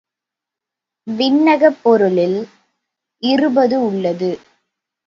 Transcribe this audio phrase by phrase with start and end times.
[1.07, 2.39] விண்ணகப் பொருளில்
[3.23, 4.31] இருபது உள்ளது.